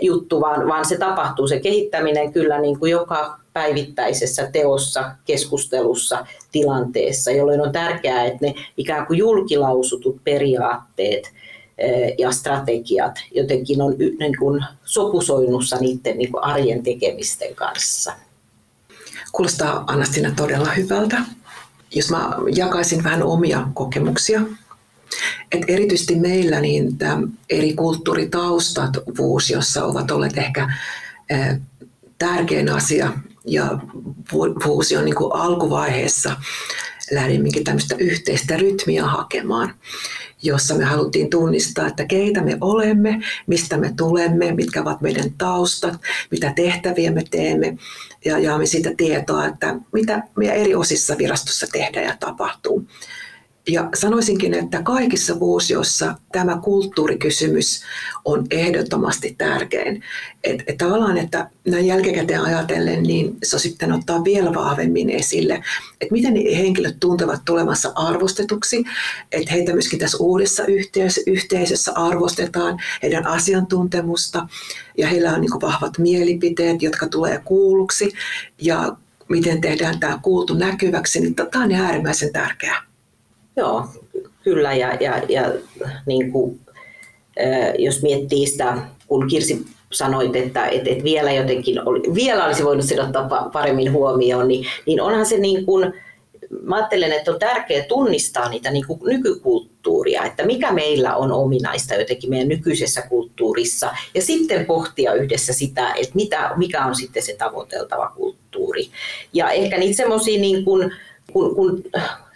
juttu, 0.01 0.41
vaan, 0.41 0.67
vaan 0.67 0.85
se 0.85 0.97
tapahtuu 0.97 1.47
se 1.47 1.59
kehittäminen 1.59 2.33
kyllä 2.33 2.59
niin 2.59 2.77
joka 2.89 3.39
päivittäisessä 3.53 4.49
teossa, 4.51 5.11
keskustelussa, 5.25 6.25
tilanteessa, 6.51 7.31
jolloin 7.31 7.61
on 7.61 7.71
tärkeää, 7.71 8.25
että 8.25 8.45
ne 8.45 8.53
ikään 8.77 9.05
kuin 9.05 9.17
julkilausutut 9.17 10.23
periaatteet 10.23 11.31
eh, 11.77 12.13
ja 12.17 12.31
strategiat 12.31 13.15
jotenkin 13.35 13.81
on 13.81 13.95
niin 14.19 14.37
kuin 14.39 14.65
sopusoinnussa 14.83 15.77
niiden 15.77 16.17
niin 16.17 16.31
kuin 16.31 16.43
arjen 16.43 16.83
tekemisten 16.83 17.55
kanssa. 17.55 18.13
Kuulostaa 19.31 19.83
Anastina 19.87 20.31
todella 20.35 20.71
hyvältä 20.71 21.17
jos 21.95 22.09
mä 22.09 22.29
jakaisin 22.55 23.03
vähän 23.03 23.23
omia 23.23 23.67
kokemuksia, 23.73 24.41
että 25.51 25.65
erityisesti 25.67 26.15
meillä 26.15 26.61
niin 26.61 26.97
eri 27.49 27.73
kulttuuritaustat 27.73 28.97
Fuusiossa 29.17 29.85
ovat 29.85 30.11
olleet 30.11 30.37
ehkä 30.37 30.73
tärkein 32.17 32.69
asia 32.69 33.13
ja 33.45 33.79
Fuusion 34.63 35.05
niin 35.05 35.15
alkuvaiheessa 35.33 36.35
lähdimmekin 37.11 37.63
tämmöistä 37.63 37.95
yhteistä 37.99 38.57
rytmiä 38.57 39.05
hakemaan, 39.05 39.73
jossa 40.43 40.75
me 40.75 40.83
haluttiin 40.83 41.29
tunnistaa, 41.29 41.87
että 41.87 42.05
keitä 42.05 42.41
me 42.41 42.57
olemme, 42.61 43.21
mistä 43.47 43.77
me 43.77 43.93
tulemme, 43.97 44.51
mitkä 44.51 44.81
ovat 44.81 45.01
meidän 45.01 45.33
taustat, 45.37 45.93
mitä 46.31 46.53
tehtäviä 46.55 47.11
me 47.11 47.23
teemme 47.31 47.77
ja 48.25 48.39
jaamme 48.39 48.65
siitä 48.65 48.91
tietoa, 48.97 49.45
että 49.45 49.75
mitä 49.93 50.23
meidän 50.35 50.55
eri 50.55 50.75
osissa 50.75 51.17
virastossa 51.17 51.67
tehdään 51.71 52.05
ja 52.05 52.17
tapahtuu. 52.19 52.87
Ja 53.71 53.89
sanoisinkin, 53.95 54.53
että 54.53 54.83
kaikissa 54.83 55.39
vuosioissa 55.39 56.15
tämä 56.31 56.57
kulttuurikysymys 56.63 57.83
on 58.25 58.45
ehdottomasti 58.51 59.35
tärkein. 59.37 60.03
Että 60.43 60.63
et 60.67 60.77
tavallaan, 60.77 61.17
että 61.17 61.49
näin 61.67 61.87
jälkikäteen 61.87 62.41
ajatellen, 62.41 63.03
niin 63.03 63.37
se 63.43 63.59
sitten 63.59 63.91
ottaa 63.91 64.23
vielä 64.23 64.53
vahvemmin 64.53 65.09
esille, 65.09 65.53
että 66.01 66.11
miten 66.11 66.33
henkilöt 66.57 66.99
tuntevat 66.99 67.41
tulemassa 67.45 67.91
arvostetuksi, 67.95 68.83
että 69.31 69.51
heitä 69.53 69.73
myöskin 69.73 69.99
tässä 69.99 70.17
uudessa 70.19 70.63
yhteisössä 71.27 71.91
arvostetaan, 71.95 72.79
heidän 73.03 73.27
asiantuntemusta 73.27 74.47
ja 74.97 75.07
heillä 75.07 75.33
on 75.33 75.41
niin 75.41 75.61
vahvat 75.61 75.97
mielipiteet, 75.97 76.81
jotka 76.81 77.07
tulee 77.07 77.41
kuulluksi 77.45 78.13
ja 78.61 78.95
miten 79.29 79.61
tehdään 79.61 79.99
tämä 79.99 80.19
kuultu 80.21 80.53
näkyväksi, 80.53 81.19
niin 81.19 81.35
tämä 81.35 81.63
on 81.63 81.71
äärimmäisen 81.71 82.33
tärkeää. 82.33 82.90
Joo, 83.55 83.85
kyllä. 84.43 84.73
Ja, 84.73 84.93
ja, 84.99 85.21
ja 85.29 85.53
niin 86.05 86.31
kuin, 86.31 86.59
jos 87.77 88.01
miettii 88.01 88.47
sitä, 88.47 88.77
kun 89.07 89.27
Kirsi 89.27 89.65
sanoit, 89.91 90.35
että, 90.35 90.67
että, 90.67 90.89
että 90.89 91.03
vielä 91.03 91.31
jotenkin 91.31 91.87
oli, 91.87 92.01
vielä 92.15 92.45
olisi 92.45 92.63
voinut 92.63 92.85
sen 92.85 93.01
ottaa 93.01 93.49
paremmin 93.53 93.91
huomioon, 93.91 94.47
niin, 94.47 94.65
niin 94.85 95.01
onhan 95.01 95.25
se 95.25 95.37
niin 95.37 95.65
kuin, 95.65 95.93
mä 96.63 96.75
ajattelen, 96.75 97.11
että 97.11 97.31
on 97.31 97.39
tärkeää 97.39 97.85
tunnistaa 97.85 98.49
niitä 98.49 98.71
niin 98.71 98.87
kuin 98.87 98.99
nykykulttuuria, 99.03 100.23
että 100.25 100.45
mikä 100.45 100.71
meillä 100.71 101.15
on 101.15 101.31
ominaista 101.31 101.95
jotenkin 101.95 102.29
meidän 102.29 102.47
nykyisessä 102.47 103.01
kulttuurissa, 103.01 103.89
ja 104.13 104.21
sitten 104.21 104.65
pohtia 104.65 105.13
yhdessä 105.13 105.53
sitä, 105.53 105.93
että 105.93 106.15
mitä, 106.15 106.51
mikä 106.55 106.85
on 106.85 106.95
sitten 106.95 107.23
se 107.23 107.35
tavoiteltava 107.37 108.11
kulttuuri. 108.15 108.89
Ja 109.33 109.49
ehkä 109.49 109.77
niitä 109.77 109.97
semmoisia, 109.97 110.39
niin 110.41 110.65
kuin, 110.65 110.91
kun, 111.33 111.55
kun 111.55 111.83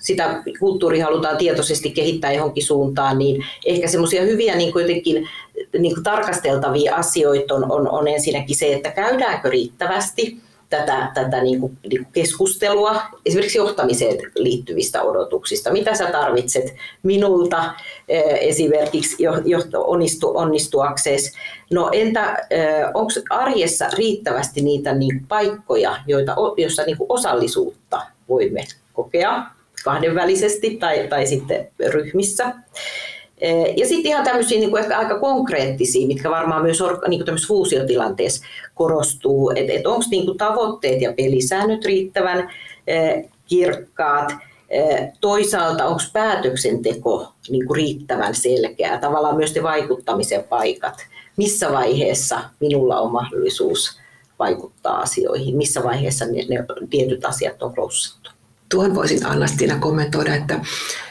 sitä 0.06 0.44
kulttuuria 0.60 1.06
halutaan 1.06 1.38
tietoisesti 1.38 1.92
kehittää 1.92 2.34
johonkin 2.34 2.66
suuntaan, 2.66 3.18
niin 3.18 3.46
ehkä 3.66 3.88
semmoisia 3.88 4.22
hyviä 4.22 4.56
niin 4.56 4.72
kuin 4.72 4.82
jotenkin 4.82 5.30
niin 5.80 5.94
kuin 5.94 6.04
tarkasteltavia 6.04 6.96
asioita 6.96 7.56
on, 7.56 7.72
on, 7.72 7.90
on 7.90 8.08
ensinnäkin 8.08 8.56
se, 8.56 8.74
että 8.74 8.92
käydäänkö 8.92 9.50
riittävästi 9.50 10.38
tätä, 10.70 11.12
tätä 11.14 11.44
niin 11.44 11.60
kuin, 11.60 11.78
niin 11.90 12.04
kuin 12.04 12.14
keskustelua 12.14 13.02
esimerkiksi 13.26 13.58
johtamiseen 13.58 14.18
liittyvistä 14.36 15.02
odotuksista. 15.02 15.72
Mitä 15.72 15.96
sä 15.96 16.06
tarvitset 16.12 16.76
minulta 17.04 17.74
eh, 18.08 18.24
esimerkiksi 18.42 19.24
johto, 19.46 19.84
onnistu, 19.88 20.38
onnistuakseesi? 20.38 21.32
No 21.72 21.90
entä 21.92 22.48
eh, 22.50 22.86
onko 22.94 23.12
arjessa 23.30 23.90
riittävästi 23.98 24.62
niitä 24.62 24.94
niin 24.94 25.26
paikkoja, 25.28 25.98
joita, 26.08 26.36
joissa 26.58 26.84
niin 26.84 26.98
osallisuutta 27.10 28.02
voimme 28.30 28.64
kokea? 28.94 29.55
Kahdenvälisesti 29.86 30.78
tai, 30.78 31.08
tai 31.08 31.26
sitten 31.26 31.68
ryhmissä. 31.88 32.54
Ja 33.78 33.88
sitten 33.88 34.12
ihan 34.12 34.24
tämmöisiä 34.24 34.60
niin 34.60 34.70
kuin 34.70 34.84
ehkä 34.84 34.98
aika 34.98 35.20
konkreettisia, 35.20 36.08
mitkä 36.08 36.30
varmaan 36.30 36.64
myös 36.64 36.80
niin 37.08 37.26
kuin 37.26 37.38
fuusiotilanteessa 37.48 38.46
korostuu, 38.76 39.52
että 39.56 39.74
et 39.74 39.88
onko 39.88 40.06
niin 40.12 40.38
tavoitteet 40.38 41.02
ja 41.02 41.14
pelisäännöt 41.14 41.86
riittävän 41.86 42.52
kirkkaat, 43.46 44.34
toisaalta 45.22 45.86
onko 45.86 46.02
päätöksenteko 46.14 47.28
niin 47.50 47.68
kuin 47.68 47.76
riittävän 47.76 48.36
selkeää, 48.36 48.98
tavallaan 48.98 49.38
myös 49.38 49.56
ne 49.56 49.64
vaikuttamisen 49.64 50.44
paikat, 50.44 50.96
missä 51.38 51.72
vaiheessa 51.72 52.40
minulla 52.60 53.00
on 53.00 53.12
mahdollisuus 53.12 54.00
vaikuttaa 54.40 55.00
asioihin, 55.00 55.58
missä 55.58 55.84
vaiheessa 55.84 56.26
ne, 56.26 56.46
ne 56.50 56.66
tietyt 56.90 57.26
asiat 57.26 57.64
on 57.64 57.74
klossattu 57.74 58.35
tuon 58.70 58.96
voisin 58.96 59.26
Anna-Stina 59.26 59.80
kommentoida, 59.80 60.36
että, 60.36 60.56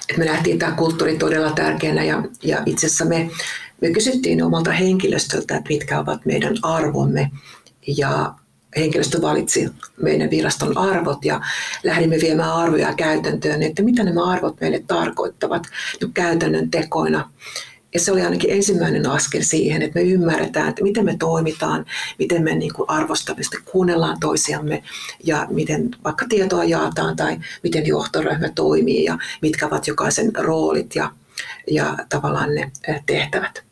että 0.09 0.19
me 0.19 0.25
nähtiin 0.25 0.59
tämä 0.59 0.73
kulttuuri 0.73 1.17
todella 1.17 1.53
tärkeänä 1.53 2.05
ja, 2.05 2.23
ja 2.43 2.63
itse 2.67 2.87
asiassa 2.87 3.05
me, 3.05 3.31
me 3.81 3.91
kysyttiin 3.91 4.43
omalta 4.43 4.73
henkilöstöltä, 4.73 5.57
että 5.57 5.69
mitkä 5.69 6.01
ovat 6.01 6.27
meidän 6.27 6.55
arvomme 6.63 7.31
ja 7.87 8.35
henkilöstö 8.77 9.23
valitsi 9.23 9.69
meidän 10.03 10.31
viraston 10.31 10.79
arvot 10.79 11.25
ja 11.25 11.41
lähdimme 11.85 12.17
viemään 12.21 12.53
arvoja 12.53 12.95
käytäntöön, 12.95 13.63
että 13.63 13.83
mitä 13.83 14.05
nämä 14.05 14.25
arvot 14.25 14.61
meille 14.61 14.85
tarkoittavat 14.87 15.63
käytännön 16.15 16.71
tekoina. 16.71 17.31
Ja 17.95 18.01
se 18.01 18.13
oli 18.13 18.23
ainakin 18.23 18.51
ensimmäinen 18.51 19.11
askel 19.11 19.43
siihen, 19.43 19.83
että 19.83 20.01
me 20.01 20.07
ymmärretään, 20.07 20.69
että 20.69 20.83
miten 20.83 21.05
me 21.05 21.17
toimitaan, 21.19 21.87
miten 22.19 22.43
me 22.43 22.55
niin 22.55 22.75
kuin 22.75 22.91
arvostamme, 22.91 23.43
kuunnellaan 23.65 24.21
toisiamme 24.21 24.83
ja 25.25 25.47
miten 25.51 25.91
vaikka 26.05 26.27
tietoa 26.29 26.65
jaataan 26.65 27.17
tai 27.17 27.37
miten 27.63 27.87
johtoryhmä 27.87 28.49
toimii 28.55 29.05
ja 29.05 29.19
mitkä 29.43 29.67
ovat 29.67 29.87
jokaisen 29.87 30.31
roolit 30.37 30.95
ja, 30.95 31.11
ja 31.71 31.97
tavallaan 32.09 32.55
ne 32.55 32.71
eh, 32.89 33.03
tehtävät. 33.07 33.65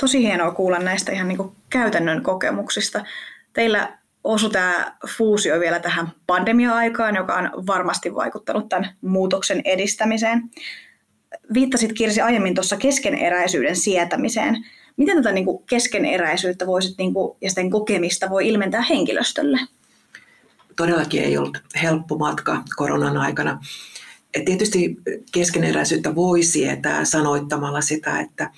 Tosi 0.00 0.22
hienoa 0.22 0.50
kuulla 0.50 0.78
näistä 0.78 1.12
ihan 1.12 1.28
niin 1.28 1.38
kuin 1.38 1.52
käytännön 1.70 2.22
kokemuksista. 2.22 3.04
Teillä 3.52 3.98
osui 4.24 4.50
tämä 4.50 4.96
fuusio 5.16 5.60
vielä 5.60 5.80
tähän 5.80 6.08
pandemia-aikaan, 6.26 7.16
joka 7.16 7.34
on 7.34 7.66
varmasti 7.66 8.14
vaikuttanut 8.14 8.68
tämän 8.68 8.90
muutoksen 9.00 9.62
edistämiseen 9.64 10.50
viittasit 11.54 11.92
Kirsi 11.92 12.20
aiemmin 12.20 12.54
tuossa 12.54 12.76
keskeneräisyyden 12.76 13.76
sietämiseen. 13.76 14.64
Miten 14.96 15.16
tätä 15.16 15.32
niin 15.32 15.44
kuin 15.44 15.62
keskeneräisyyttä 15.66 16.66
voisit, 16.66 16.98
niin 16.98 17.14
kuin, 17.14 17.36
ja 17.40 17.50
sen 17.50 17.70
kokemista 17.70 18.30
voi 18.30 18.48
ilmentää 18.48 18.82
henkilöstölle? 18.82 19.58
Todellakin 20.76 21.24
ei 21.24 21.38
ollut 21.38 21.58
helppo 21.82 22.18
matka 22.18 22.62
koronan 22.76 23.16
aikana. 23.16 23.60
Et 24.34 24.44
tietysti 24.44 24.96
keskeneräisyyttä 25.32 26.14
voi 26.14 26.42
sietää 26.42 27.04
sanoittamalla 27.04 27.80
sitä, 27.80 28.20
että 28.20 28.50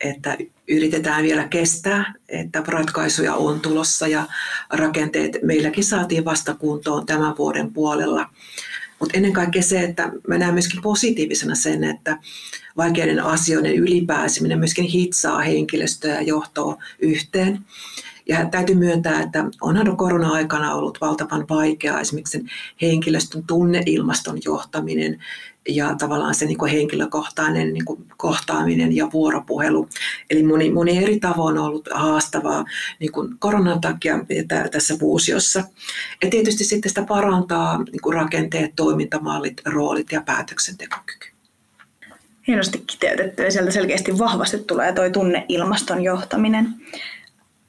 että 0.00 0.38
yritetään 0.68 1.22
vielä 1.22 1.48
kestää, 1.48 2.14
että 2.28 2.62
ratkaisuja 2.66 3.34
on 3.34 3.60
tulossa 3.60 4.08
ja 4.08 4.26
rakenteet 4.70 5.38
meilläkin 5.42 5.84
saatiin 5.84 6.24
vasta 6.24 6.54
kuntoon 6.54 7.06
tämän 7.06 7.38
vuoden 7.38 7.72
puolella. 7.72 8.30
Mutta 9.00 9.16
ennen 9.16 9.32
kaikkea 9.32 9.62
se, 9.62 9.80
että 9.80 10.12
mä 10.28 10.38
näen 10.38 10.54
myöskin 10.54 10.82
positiivisena 10.82 11.54
sen, 11.54 11.84
että 11.84 12.18
vaikeiden 12.76 13.20
asioiden 13.20 13.74
ylipääseminen 13.74 14.58
myöskin 14.58 14.84
hitsaa 14.84 15.38
henkilöstöä 15.38 16.14
ja 16.14 16.22
johtoa 16.22 16.82
yhteen. 16.98 17.58
Ja 18.28 18.44
täytyy 18.50 18.74
myöntää, 18.74 19.22
että 19.22 19.44
onhan 19.60 19.96
korona-aikana 19.96 20.74
ollut 20.74 20.98
valtavan 21.00 21.46
vaikeaa 21.50 22.00
esimerkiksi 22.00 22.38
sen 22.38 22.50
henkilöstön 22.82 23.44
tunneilmaston 23.46 24.38
johtaminen 24.44 25.18
ja 25.68 25.94
tavallaan 25.98 26.34
se 26.34 26.46
niin 26.46 26.58
kuin 26.58 26.72
henkilökohtainen 26.72 27.72
niin 27.72 27.84
kuin 27.84 28.06
kohtaaminen 28.16 28.96
ja 28.96 29.08
vuoropuhelu. 29.12 29.88
Eli 30.30 30.42
moni, 30.42 30.70
moni 30.70 31.02
eri 31.04 31.20
tavoin 31.20 31.58
on 31.58 31.64
ollut 31.64 31.88
haastavaa 31.94 32.64
niin 33.00 33.12
kuin 33.12 33.38
koronan 33.38 33.80
takia 33.80 34.18
tässä 34.70 34.96
fuusiossa. 35.00 35.64
Ja 36.22 36.30
tietysti 36.30 36.64
sitten 36.64 36.88
sitä 36.88 37.02
parantaa 37.02 37.82
niin 37.82 38.02
kuin 38.02 38.14
rakenteet, 38.14 38.72
toimintamallit, 38.76 39.62
roolit 39.64 40.12
ja 40.12 40.22
päätöksentekokyky. 40.22 41.28
Hienosti 42.46 42.82
kiteytetty 42.86 43.42
ja 43.42 43.50
sieltä 43.50 43.70
selkeästi 43.70 44.18
vahvasti 44.18 44.58
tulee 44.58 44.92
tuo 44.92 45.10
tunneilmaston 45.10 46.02
johtaminen. 46.02 46.74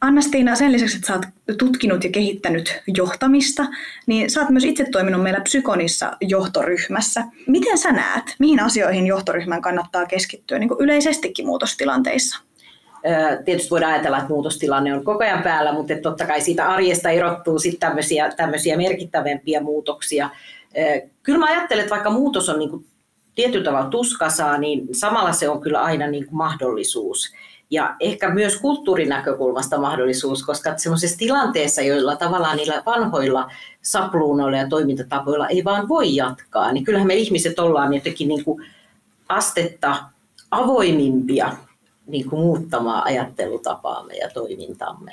Anna-Stiina, 0.02 0.56
sen 0.56 0.72
lisäksi, 0.72 0.96
että 0.96 1.08
sä 1.08 1.14
oot 1.14 1.58
tutkinut 1.58 2.04
ja 2.04 2.10
kehittänyt 2.10 2.82
johtamista, 2.88 3.66
niin 4.06 4.30
sä 4.30 4.42
oot 4.42 4.50
myös 4.50 4.64
itse 4.64 4.86
toiminut 4.92 5.24
meillä 5.24 5.40
Psykonissa 5.40 6.12
johtoryhmässä. 6.22 7.24
Miten 7.48 7.78
sä 7.78 7.92
näet, 7.92 8.24
mihin 8.40 8.60
asioihin 8.60 9.08
johtoryhmän 9.08 9.62
kannattaa 9.62 10.06
keskittyä 10.06 10.60
niin 10.60 10.70
kuin 10.70 10.82
yleisestikin 10.82 11.46
muutostilanteissa? 11.46 12.40
Tietysti 13.46 13.70
voidaan 13.70 13.94
ajatella, 13.94 14.18
että 14.18 14.30
muutostilanne 14.30 14.94
on 14.94 15.04
koko 15.04 15.24
ajan 15.24 15.44
päällä, 15.44 15.74
mutta 15.74 15.94
totta 16.02 16.28
kai 16.28 16.42
siitä 16.42 16.70
arjesta 16.70 17.10
erottuu 17.10 17.60
sitten 17.60 17.80
tämmöisiä, 17.80 18.34
tämmöisiä 18.38 18.78
merkittävämpiä 18.78 19.62
muutoksia. 19.62 20.30
Kyllä 21.24 21.40
mä 21.40 21.46
ajattelen, 21.46 21.82
että 21.82 21.96
vaikka 21.96 22.10
muutos 22.10 22.50
on 22.50 22.60
niin 22.60 22.70
kuin 22.70 22.86
tietyllä 23.36 23.66
tavalla 23.66 23.90
tuskasaa, 23.90 24.58
niin 24.58 24.88
samalla 24.92 25.34
se 25.34 25.50
on 25.50 25.62
kyllä 25.62 25.82
aina 25.82 26.08
niin 26.08 26.26
kuin 26.26 26.38
mahdollisuus 26.38 27.34
ja 27.70 27.96
ehkä 28.00 28.30
myös 28.30 28.60
kulttuurin 28.60 29.10
näkökulmasta 29.10 29.80
mahdollisuus, 29.80 30.44
koska 30.46 30.78
semmoisessa 30.78 31.18
tilanteessa, 31.18 31.82
joilla 31.82 32.16
tavallaan 32.16 32.58
niillä 32.58 32.84
vanhoilla 32.86 33.52
sapluunoilla 33.82 34.58
ja 34.58 34.70
toimintatapoilla 34.70 35.48
ei 35.48 35.64
vaan 35.64 35.88
voi 35.88 36.16
jatkaa, 36.16 36.72
niin 36.72 36.84
kyllähän 36.84 37.08
me 37.08 37.16
ihmiset 37.16 37.60
ollaan 37.60 37.94
jotenkin 37.94 38.28
niin 38.28 38.44
kuin 38.44 38.66
astetta 39.30 40.04
avoimimpia 40.52 41.56
niin 42.08 42.30
kuin 42.30 42.40
muuttamaan 42.40 43.04
ajattelutapaamme 43.06 44.14
ja 44.14 44.30
toimintamme. 44.30 45.12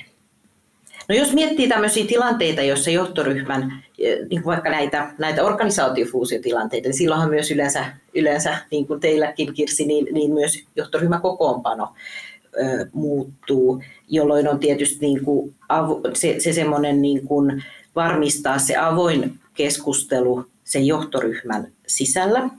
No 1.09 1.15
jos 1.15 1.33
miettii 1.33 1.69
tämmöisiä 1.69 2.07
tilanteita, 2.07 2.63
joissa 2.63 2.91
johtoryhmän, 2.91 3.85
niin 3.99 4.43
kuin 4.43 4.45
vaikka 4.45 4.71
näitä, 4.71 5.15
näitä 5.19 5.45
organisaatiofuusiotilanteita, 5.45 6.89
niin 6.89 6.97
silloinhan 6.97 7.31
myös 7.31 7.51
yleensä, 7.51 7.85
yleensä 8.15 8.59
niin 8.71 8.87
kuin 8.87 9.01
teilläkin 9.01 9.55
Kirsi, 9.55 9.87
niin, 9.87 10.07
niin 10.11 10.33
myös 10.33 10.65
johtoryhmä 10.77 11.21
kokoonpano 11.21 11.89
muuttuu, 12.93 13.83
jolloin 14.09 14.49
on 14.49 14.59
tietysti 14.59 15.07
niin 15.07 15.25
kuin 15.25 15.55
se, 16.15 16.37
se 16.39 16.53
semmoinen 16.53 17.03
niin 17.03 17.27
kuin 17.27 17.65
varmistaa 17.97 18.59
se 18.59 18.77
avoin 18.77 19.41
keskustelu 19.55 20.45
sen 20.65 20.87
johtoryhmän 20.87 21.73
sisällä. 21.87 22.51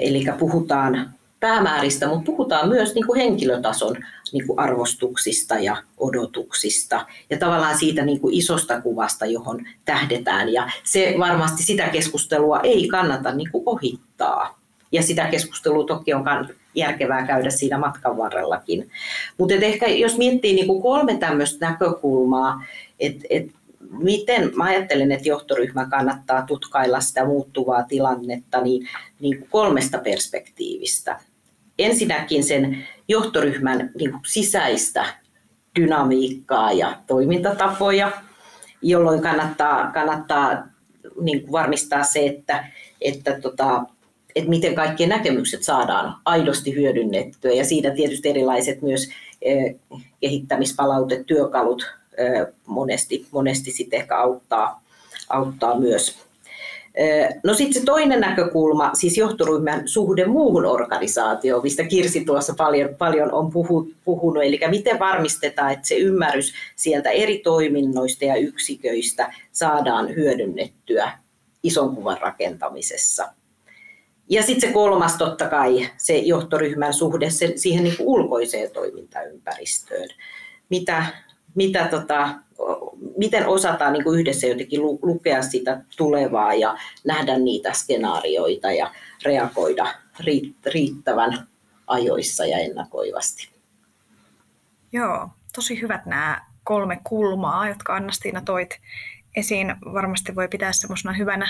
Eli 0.00 0.24
puhutaan 0.38 1.10
päämääristä, 1.40 2.08
mutta 2.08 2.24
puhutaan 2.26 2.68
myös 2.68 2.94
niin 2.94 3.06
kuin 3.06 3.20
henkilötason 3.20 3.96
niin 4.32 4.46
kuin 4.46 4.58
arvostuksista 4.58 5.54
ja 5.54 5.76
odotuksista 5.98 7.06
ja 7.30 7.38
tavallaan 7.38 7.78
siitä 7.78 8.04
niin 8.04 8.20
kuin 8.20 8.34
isosta 8.34 8.80
kuvasta, 8.80 9.26
johon 9.26 9.66
tähdetään. 9.84 10.52
Ja 10.52 10.70
se 10.84 11.14
varmasti 11.18 11.62
sitä 11.62 11.88
keskustelua 11.88 12.60
ei 12.60 12.88
kannata 12.88 13.34
niin 13.34 13.50
kuin 13.52 13.62
ohittaa. 13.66 14.60
Ja 14.92 15.02
sitä 15.02 15.26
keskustelua 15.26 15.86
toki 15.86 16.14
on 16.14 16.24
järkevää 16.76 17.26
käydä 17.26 17.50
siinä 17.50 17.78
matkan 17.78 18.16
varrellakin. 18.16 18.90
Mutta 19.38 19.54
ehkä 19.54 19.86
jos 19.86 20.18
miettii 20.18 20.54
niin 20.54 20.66
kuin 20.66 20.82
kolme 20.82 21.16
tämmöistä 21.16 21.70
näkökulmaa, 21.70 22.64
että 23.00 23.24
et 23.30 23.46
miten 23.90 24.52
mä 24.56 24.64
ajattelen, 24.64 25.12
että 25.12 25.28
johtoryhmä 25.28 25.86
kannattaa 25.86 26.42
tutkailla 26.42 27.00
sitä 27.00 27.24
muuttuvaa 27.24 27.82
tilannetta 27.82 28.60
niin, 28.60 28.88
niin 29.20 29.46
kolmesta 29.50 29.98
perspektiivistä. 29.98 31.20
Ensinnäkin 31.78 32.44
sen 32.44 32.86
johtoryhmän 33.08 33.90
niin 33.98 34.12
sisäistä 34.26 35.06
dynamiikkaa 35.80 36.72
ja 36.72 36.96
toimintatapoja, 37.06 38.12
jolloin 38.82 39.22
kannattaa, 39.22 39.92
kannattaa 39.92 40.66
niin 41.20 41.52
varmistaa 41.52 42.02
se, 42.04 42.26
että, 42.26 42.68
että 43.00 43.40
tota, 43.40 43.84
että 44.36 44.50
miten 44.50 44.74
kaikki 44.74 45.06
näkemykset 45.06 45.62
saadaan 45.62 46.16
aidosti 46.24 46.74
hyödynnettyä 46.74 47.52
ja 47.52 47.64
siinä 47.64 47.90
tietysti 47.90 48.28
erilaiset 48.28 48.82
myös 48.82 49.08
eh, 49.42 49.74
kehittämispalautetyökalut 50.20 51.86
eh, 52.16 52.46
monesti, 52.66 53.26
monesti 53.30 53.70
sitten 53.70 54.00
ehkä 54.00 54.18
auttaa, 54.18 54.82
auttaa 55.28 55.80
myös. 55.80 56.18
Eh, 56.94 57.28
no 57.44 57.54
sitten 57.54 57.80
se 57.80 57.84
toinen 57.84 58.20
näkökulma, 58.20 58.90
siis 58.94 59.18
johtoryhmän 59.18 59.88
suhde 59.88 60.26
muuhun 60.26 60.66
organisaatioon, 60.66 61.62
mistä 61.62 61.84
Kirsi 61.84 62.24
tuossa 62.24 62.54
paljon, 62.56 62.94
paljon 62.94 63.32
on 63.32 63.50
puhunut, 64.04 64.44
eli 64.44 64.60
miten 64.70 64.98
varmistetaan, 64.98 65.72
että 65.72 65.88
se 65.88 65.94
ymmärrys 65.96 66.54
sieltä 66.76 67.10
eri 67.10 67.38
toiminnoista 67.38 68.24
ja 68.24 68.36
yksiköistä 68.36 69.34
saadaan 69.52 70.14
hyödynnettyä 70.14 71.18
ison 71.62 71.96
kuvan 71.96 72.18
rakentamisessa. 72.20 73.35
Ja 74.28 74.42
sitten 74.42 74.68
se 74.68 74.74
kolmas 74.74 75.16
totta 75.16 75.48
kai, 75.48 75.90
se 75.96 76.16
johtoryhmän 76.16 76.94
suhde 76.94 77.30
se, 77.30 77.52
siihen 77.56 77.84
niin 77.84 77.96
kuin 77.96 78.06
ulkoiseen 78.06 78.70
toimintaympäristöön. 78.70 80.08
Mitä, 80.68 81.06
mitä 81.54 81.88
tota, 81.88 82.34
miten 83.16 83.46
osataan 83.46 83.92
niin 83.92 84.04
kuin 84.04 84.20
yhdessä 84.20 84.46
jotenkin 84.46 84.82
lukea 84.82 85.42
sitä 85.42 85.82
tulevaa 85.96 86.54
ja 86.54 86.78
nähdä 87.04 87.38
niitä 87.38 87.72
skenaarioita 87.72 88.72
ja 88.72 88.90
reagoida 89.24 89.94
riittävän 90.74 91.48
ajoissa 91.86 92.46
ja 92.46 92.58
ennakoivasti. 92.58 93.50
Joo, 94.92 95.28
tosi 95.54 95.80
hyvät 95.80 96.06
nämä 96.06 96.46
kolme 96.64 97.00
kulmaa, 97.04 97.68
jotka 97.68 97.94
Annastiina 97.94 98.40
toit 98.40 98.80
esiin. 99.36 99.74
Varmasti 99.92 100.34
voi 100.34 100.48
pitää 100.48 100.72
semmoisena 100.72 101.12
hyvänä 101.12 101.48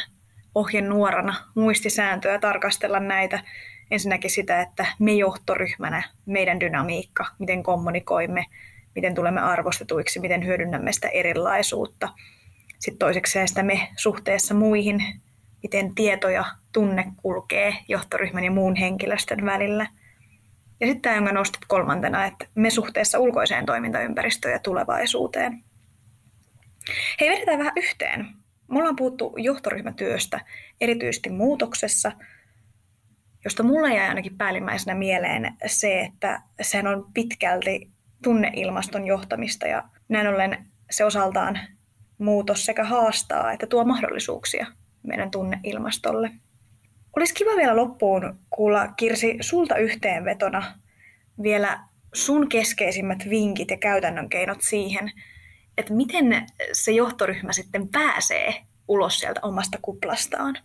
ohjenuorana 0.56 1.34
muistisääntöä 1.54 2.38
tarkastella 2.38 3.00
näitä. 3.00 3.40
Ensinnäkin 3.90 4.30
sitä, 4.30 4.60
että 4.60 4.86
me 4.98 5.12
johtoryhmänä, 5.12 6.02
meidän 6.26 6.60
dynamiikka, 6.60 7.26
miten 7.38 7.62
kommunikoimme, 7.62 8.46
miten 8.94 9.14
tulemme 9.14 9.40
arvostetuiksi, 9.40 10.20
miten 10.20 10.46
hyödynnämme 10.46 10.92
sitä 10.92 11.08
erilaisuutta. 11.08 12.08
Sitten 12.78 12.98
toiseksi 12.98 13.38
sitä 13.46 13.62
me 13.62 13.88
suhteessa 13.96 14.54
muihin, 14.54 15.02
miten 15.62 15.94
tieto 15.94 16.28
ja 16.28 16.44
tunne 16.72 17.04
kulkee 17.16 17.76
johtoryhmän 17.88 18.44
ja 18.44 18.50
muun 18.50 18.76
henkilöstön 18.76 19.44
välillä. 19.44 19.86
Ja 20.80 20.86
sitten 20.86 21.02
tämä, 21.02 21.16
jonka 21.16 21.32
nostit 21.32 21.64
kolmantena, 21.68 22.24
että 22.24 22.46
me 22.54 22.70
suhteessa 22.70 23.18
ulkoiseen 23.18 23.66
toimintaympäristöön 23.66 24.52
ja 24.52 24.58
tulevaisuuteen. 24.58 25.64
Hei, 27.20 27.30
vedetään 27.30 27.58
vähän 27.58 27.72
yhteen. 27.76 28.45
Me 28.68 28.78
ollaan 28.78 28.96
puhuttu 28.96 29.34
johtoryhmätyöstä, 29.36 30.40
erityisesti 30.80 31.30
muutoksessa, 31.30 32.12
josta 33.44 33.62
mulla 33.62 33.88
jäi 33.88 34.08
ainakin 34.08 34.36
päällimmäisenä 34.36 34.94
mieleen 34.94 35.56
se, 35.66 36.00
että 36.00 36.42
sehän 36.60 36.86
on 36.86 37.06
pitkälti 37.14 37.90
tunneilmaston 38.22 39.06
johtamista 39.06 39.66
ja 39.66 39.82
näin 40.08 40.26
ollen 40.26 40.66
se 40.90 41.04
osaltaan 41.04 41.58
muutos 42.18 42.64
sekä 42.64 42.84
haastaa 42.84 43.52
että 43.52 43.66
tuo 43.66 43.84
mahdollisuuksia 43.84 44.66
meidän 45.02 45.30
tunneilmastolle. 45.30 46.30
Olisi 47.16 47.34
kiva 47.34 47.56
vielä 47.56 47.76
loppuun 47.76 48.38
kuulla 48.50 48.88
Kirsi 48.88 49.36
sulta 49.40 49.76
yhteenvetona 49.76 50.78
vielä 51.42 51.78
sun 52.14 52.48
keskeisimmät 52.48 53.18
vinkit 53.30 53.70
ja 53.70 53.76
käytännön 53.76 54.28
keinot 54.28 54.58
siihen, 54.60 55.12
että 55.78 55.94
miten 55.94 56.46
se 56.72 56.92
johtoryhmä 56.92 57.52
sitten 57.52 57.88
pääsee 57.88 58.54
ulos 58.88 59.18
sieltä 59.18 59.40
omasta 59.42 59.78
kuplastaan? 59.82 60.58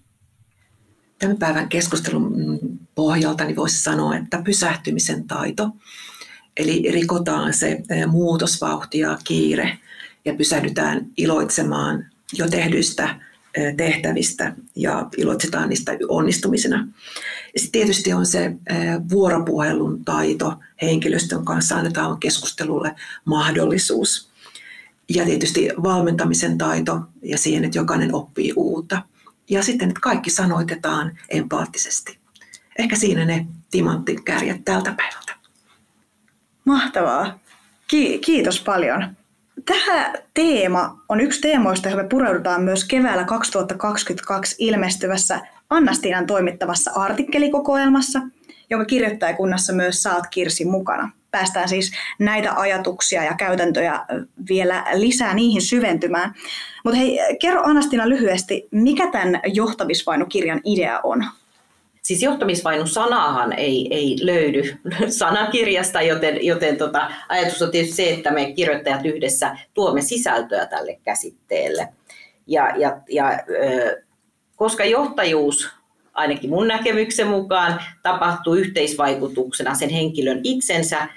Tämän 1.19 1.37
päivän 1.37 1.69
keskustelun 1.69 2.59
pohjalta 2.95 3.43
niin 3.43 3.55
voisi 3.55 3.83
sanoa, 3.83 4.15
että 4.15 4.41
pysähtymisen 4.45 5.27
taito. 5.27 5.69
Eli 6.57 6.91
rikotaan 6.91 7.53
se 7.53 7.83
muutosvauhti 8.07 8.99
ja 8.99 9.17
kiire 9.23 9.77
ja 10.25 10.33
pysähdytään 10.33 11.05
iloitsemaan 11.17 12.05
jo 12.33 12.47
tehdyistä 12.47 13.19
tehtävistä 13.77 14.55
ja 14.75 15.09
iloitsetaan 15.17 15.69
niistä 15.69 15.91
onnistumisena. 16.09 16.87
Sitten 17.55 17.71
tietysti 17.71 18.13
on 18.13 18.25
se 18.25 18.55
vuoropuhelun 19.09 20.05
taito 20.05 20.59
henkilöstön 20.81 21.45
kanssa, 21.45 21.75
annetaan 21.75 22.19
keskustelulle 22.19 22.95
mahdollisuus. 23.25 24.30
Ja 25.15 25.25
tietysti 25.25 25.69
valmentamisen 25.83 26.57
taito 26.57 26.99
ja 27.21 27.37
siihen, 27.37 27.65
että 27.65 27.77
jokainen 27.77 28.15
oppii 28.15 28.53
uutta. 28.55 29.01
Ja 29.49 29.63
sitten, 29.63 29.89
että 29.89 29.99
kaikki 30.01 30.29
sanoitetaan 30.29 31.17
empaattisesti. 31.29 32.17
Ehkä 32.79 32.95
siinä 32.95 33.25
ne 33.25 33.47
timanttikärjet 33.71 34.65
tältä 34.65 34.93
päivältä. 34.97 35.33
Mahtavaa. 36.65 37.39
Ki- 37.87 38.19
kiitos 38.19 38.61
paljon. 38.61 39.15
Tämä 39.65 40.13
teema 40.33 41.03
on 41.09 41.21
yksi 41.21 41.41
teemoista, 41.41 41.89
johon 41.89 42.05
me 42.05 42.09
pureudutaan 42.09 42.63
myös 42.63 42.85
keväällä 42.85 43.23
2022 43.23 44.55
ilmestyvässä 44.59 45.41
Annastiinan 45.69 46.27
toimittavassa 46.27 46.91
artikkelikokoelmassa, 46.95 48.21
jonka 48.69 48.85
kirjoittajakunnassa 48.85 49.73
myös 49.73 50.03
saat 50.03 50.27
Kirsi 50.27 50.65
mukana. 50.65 51.11
Päästään 51.31 51.69
siis 51.69 51.91
näitä 52.19 52.53
ajatuksia 52.55 53.23
ja 53.23 53.33
käytäntöjä 53.33 54.05
vielä 54.49 54.85
lisää 54.93 55.33
niihin 55.33 55.61
syventymään. 55.61 56.33
Mutta 56.83 56.99
hei, 56.99 57.19
kerro 57.39 57.61
Anastina 57.63 58.09
lyhyesti, 58.09 58.67
mikä 58.71 59.11
tämän 59.11 59.39
johtamisvainukirjan 59.53 60.61
idea 60.63 60.99
on? 61.03 61.25
Siis 62.01 62.23
johtamisvainun 62.23 62.87
sanahan 62.87 63.53
ei, 63.53 63.87
ei 63.91 64.17
löydy 64.21 64.77
sanakirjasta, 65.19 66.01
joten, 66.01 66.45
joten 66.45 66.77
tota, 66.77 67.11
ajatus 67.29 67.61
on 67.61 67.71
tietysti 67.71 67.95
se, 67.95 68.13
että 68.13 68.31
me 68.31 68.51
kirjoittajat 68.51 69.05
yhdessä 69.05 69.57
tuomme 69.73 70.01
sisältöä 70.01 70.65
tälle 70.65 70.99
käsitteelle. 71.03 71.87
Ja, 72.47 72.73
ja, 72.77 72.97
ja 73.09 73.39
koska 74.55 74.85
johtajuus, 74.85 75.69
ainakin 76.13 76.49
mun 76.49 76.67
näkemyksen 76.67 77.27
mukaan, 77.27 77.81
tapahtuu 78.03 78.53
yhteisvaikutuksena 78.53 79.75
sen 79.75 79.89
henkilön 79.89 80.41
itsensä, 80.43 81.07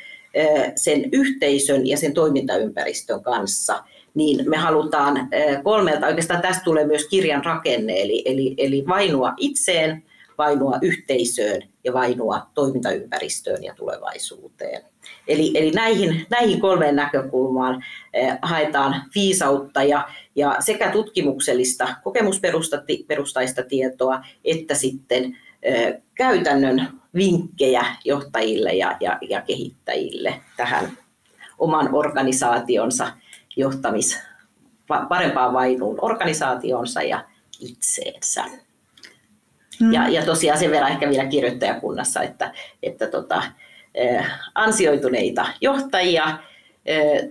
sen 0.76 1.04
yhteisön 1.12 1.86
ja 1.86 1.96
sen 1.96 2.14
toimintaympäristön 2.14 3.22
kanssa, 3.22 3.84
niin 4.14 4.50
me 4.50 4.56
halutaan 4.56 5.28
kolmelta, 5.62 6.06
oikeastaan 6.06 6.42
tästä 6.42 6.64
tulee 6.64 6.86
myös 6.86 7.08
kirjan 7.08 7.44
rakenne, 7.44 7.92
eli, 8.02 8.22
eli, 8.26 8.54
eli 8.58 8.84
vainua 8.88 9.32
itseen, 9.36 10.02
vainua 10.38 10.78
yhteisöön 10.82 11.62
ja 11.84 11.92
vainua 11.92 12.46
toimintaympäristöön 12.54 13.64
ja 13.64 13.74
tulevaisuuteen. 13.74 14.82
Eli, 15.28 15.50
eli 15.54 15.70
näihin, 15.70 16.26
näihin 16.30 16.60
kolmeen 16.60 16.96
näkökulmaan 16.96 17.84
eh, 18.12 18.38
haetaan 18.42 19.02
viisautta 19.14 19.82
ja, 19.82 20.08
ja 20.36 20.56
sekä 20.60 20.90
tutkimuksellista 20.90 21.88
kokemusperustaista 22.04 23.62
tietoa 23.68 24.24
että 24.44 24.74
sitten 24.74 25.24
eh, 25.24 25.38
käytännön 26.14 26.88
vinkkejä 27.14 27.84
johtajille 28.04 28.72
ja, 28.72 28.96
ja, 29.00 29.18
ja 29.28 29.40
kehittäjille 29.40 30.40
tähän 30.56 30.98
oman 31.58 31.94
organisaationsa 31.94 33.12
johtamis, 33.56 34.18
parempaan 35.08 35.52
vainuun 35.52 35.98
organisaationsa 36.02 37.02
ja 37.02 37.24
itseensä. 37.60 38.44
Mm. 39.80 39.92
Ja, 39.92 40.08
ja 40.08 40.24
tosiaan 40.24 40.58
sen 40.58 40.70
verran 40.70 40.90
ehkä 40.90 41.10
vielä 41.10 41.26
kirjoittajakunnassa, 41.26 42.22
että, 42.22 42.52
että 42.82 43.06
tota, 43.06 43.42
ansioituneita 44.54 45.46
johtajia, 45.60 46.38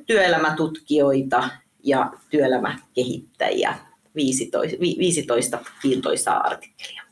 työelämätutkijoita 0.05 1.49
ja 1.83 2.11
työelämäkehittäjiä, 2.29 3.75
15, 4.15 4.77
15 4.79 5.59
kiintoisaa 5.81 6.41
artikkelia. 6.41 7.02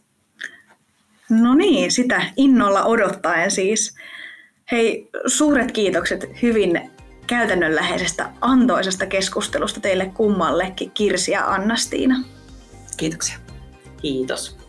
No 1.32 1.56
niin, 1.56 1.92
sitä 1.92 2.22
innolla 2.38 2.84
odottaen 2.84 3.52
siis. 3.52 3.96
Hei, 4.72 5.10
suuret 5.28 5.72
kiitokset 5.72 6.30
hyvin 6.42 6.92
käytännönläheisestä 7.28 8.30
antoisesta 8.42 9.06
keskustelusta 9.06 9.80
teille 9.80 10.12
kummallekin, 10.14 10.92
Kirsi 10.92 11.32
ja 11.32 11.46
Annastiina. 11.46 12.16
Kiitoksia. 12.98 13.38
Kiitos. 14.02 14.61